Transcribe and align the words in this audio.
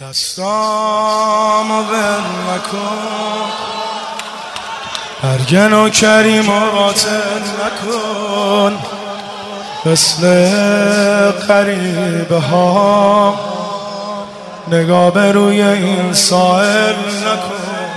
دستام 0.00 1.70
و 1.70 1.82
ول 1.82 2.22
نکن. 2.54 3.50
برگن 5.22 5.72
و 5.72 5.88
کریم 5.88 6.48
و 6.48 6.70
باطل 6.70 7.40
نکن. 7.64 8.78
مثل 9.86 10.50
قریبه 11.48 12.38
ها. 12.38 13.34
نگاه 14.68 15.10
به 15.10 15.32
روی 15.32 15.62
این 15.62 16.12
سائل 16.12 16.96
نکن. 16.96 17.90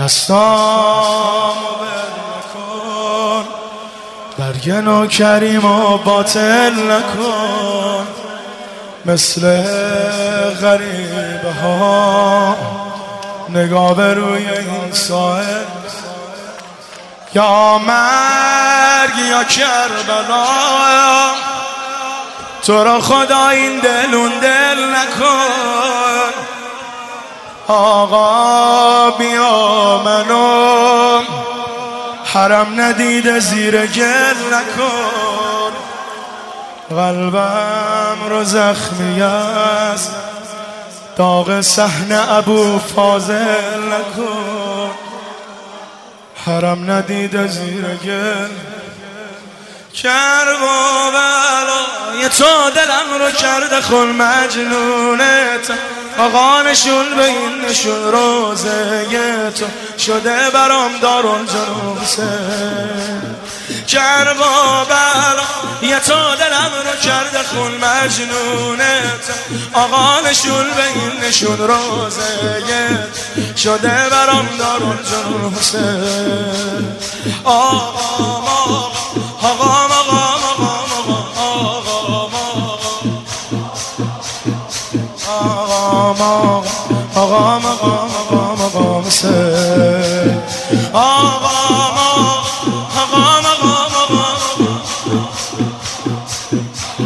دستام 0.00 1.50
و 1.50 1.70
ول 1.80 2.10
نکن. 2.30 3.44
برگن 4.38 4.88
و 4.88 5.06
کریم 5.06 5.64
و 5.64 5.98
باطل 5.98 6.72
نکن. 6.90 7.73
مثل 9.06 9.62
غریبه 10.60 11.52
ها 11.62 12.56
نگاه 13.48 13.94
به 13.94 14.14
روی 14.14 14.48
این 14.48 14.92
ساحل. 14.92 15.64
یا 17.34 17.78
مرگ 17.78 19.18
یا 19.30 19.44
کربلا. 19.44 20.44
تو 22.62 22.84
را 22.84 23.00
خدا 23.00 23.48
این 23.48 23.80
دلون 23.80 24.30
دل 24.38 24.94
نکن. 24.94 26.34
آقا 27.68 29.10
بیا 29.10 30.02
منو. 30.04 31.20
حرم 32.24 32.80
ندیده 32.80 33.40
زیر 33.40 33.86
گل 33.86 34.54
نکن. 34.54 35.53
قلبم 36.90 38.18
رو 38.28 38.44
زخمی 38.44 39.22
است. 39.22 40.14
داغ 41.16 41.60
صحنه 41.60 42.32
ابو 42.32 42.78
فاضل 42.78 43.78
نکن. 43.92 44.90
حرم 46.46 46.90
ندیده 46.90 47.46
زیر 47.46 47.84
گل. 48.04 48.48
کرب 50.02 50.62
و 50.62 51.10
بلای 51.10 52.28
تو 52.28 52.70
دلم 52.74 53.24
رو 53.24 53.30
کرده 53.30 53.80
خون 53.80 54.08
مجنونت 54.08 55.70
آقا 56.18 56.62
نشون 56.62 57.16
به 57.16 57.24
این 57.24 57.64
نشون 57.68 58.12
روزه 58.12 59.06
تو. 59.58 59.66
شده 59.98 60.50
برام 60.50 60.98
دارون 61.02 61.46
جنوسه 61.46 62.28
کرب 63.86 64.36
و 64.36 64.84
بلای 64.84 66.00
تو 66.00 66.14
دلم 66.14 66.72
رو 66.84 67.00
کرده 67.02 67.42
خون 67.42 67.72
مجنونت 67.72 69.24
آقا 69.72 70.20
نشون 70.20 70.64
به 70.76 70.84
این 70.86 71.28
نشون 71.28 71.58
روزه 71.58 72.64
شده 73.56 74.08
برام 74.10 74.48
دارون 74.58 74.98
جنوسه 75.10 76.02
آقا 77.44 77.94
آقا 79.42 79.84
آقا 87.12 87.44
آقا 87.44 87.60
آقا 87.60 87.70
آقا 88.16 88.64
آقا 88.64 89.02
حسین 89.06 89.53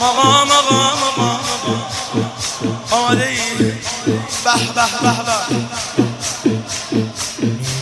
آقا 0.00 0.40
آماده 3.10 3.26
ای 3.26 3.36
به 3.58 4.52
به 4.74 4.82
به 5.02 5.12
به 5.26 5.60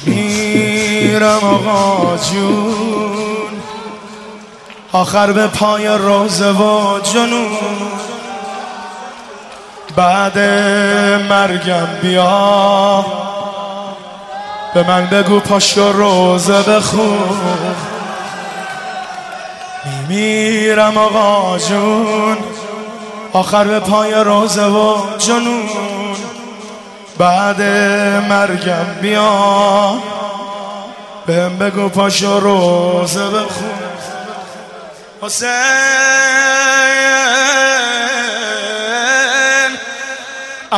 میرم 0.06 1.44
آقا 1.44 2.16
جون. 2.16 3.62
آخر 4.93 5.32
به 5.32 5.47
پای 5.47 5.87
روزه 5.87 6.50
و 6.53 7.00
جنون. 7.00 7.59
بعد 9.97 10.38
مرگم 11.28 11.87
بیا. 12.03 13.04
به 14.75 14.82
من 14.82 15.06
بگو 15.06 15.41
پاشو 15.41 15.93
روزه 15.93 16.62
بخون 16.62 17.76
میمیرم 20.09 20.98
آقا 20.98 21.59
جون. 21.59 22.37
آخر 23.32 23.65
به 23.65 23.81
پای 23.81 24.15
روزه 24.15 24.66
و 24.66 24.97
جنون. 25.19 25.69
بعد 27.19 27.62
مرگم 28.28 28.87
بیا. 29.03 29.94
بهم 31.27 31.59
بگو 31.59 31.88
پاشو 31.88 32.41
روزه 32.41 33.27
بخون 33.27 33.71
حسین. 35.22 36.88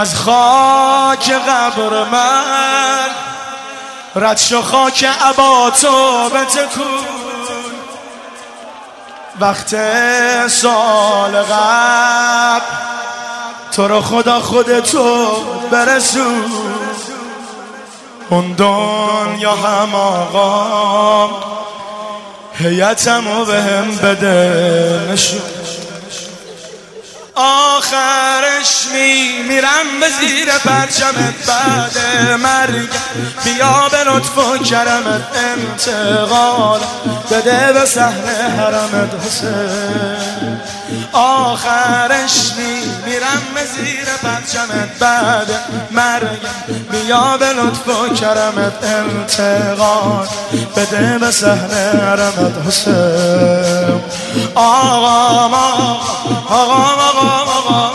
از 0.00 0.14
خاک 0.14 1.30
قبر 1.32 2.04
من. 2.04 3.08
رد 4.16 4.38
شو 4.38 4.62
خاک 4.62 5.04
عباتو 5.04 6.28
بتکون 6.28 7.06
وقت 9.40 9.68
سال 10.48 11.42
قبل 11.42 12.64
تو 13.72 13.88
رو 13.88 14.00
خدا 14.00 14.40
خودتو 14.40 15.26
برسون. 15.70 16.52
اون 18.30 18.52
دنیا 18.52 19.54
هم 19.54 19.94
آقا 19.94 21.30
هیتمو 22.54 23.44
به 23.44 23.62
هم 23.62 23.96
بده 23.96 25.08
نشون. 25.12 25.40
آخرش 27.34 28.86
می 28.92 29.42
میرم 29.48 30.00
به 30.00 30.06
زیر 30.20 30.48
پرچمت 30.64 31.46
بعد 31.46 31.98
مرگ. 32.42 32.88
بیا 33.44 33.88
به 33.90 34.04
لطف 34.04 34.38
و 34.38 34.58
کرمت 34.58 35.22
انتقال. 35.34 36.80
بده 37.30 37.72
به 37.72 37.86
صحنه 37.86 38.56
حرمت 38.58 39.26
حسین. 39.26 40.60
آخرش 41.12 42.52
می 42.56 42.92
میرم 43.06 43.42
به 43.54 43.60
زیر 43.76 44.04
پرچمت 44.22 44.98
بعد 44.98 45.50
مرگ. 45.90 46.40
بیا 46.90 47.36
به 47.36 47.52
لطف 47.52 47.88
و 47.88 48.14
کرمت 48.14 48.84
انتقال. 48.84 50.26
بده 50.76 51.18
به 51.18 51.30
صحنه 51.30 52.00
حرمت 52.02 52.66
حسین. 52.66 53.69
غرام 54.60 55.54
غرام 56.50 57.00
غرام 57.16 57.89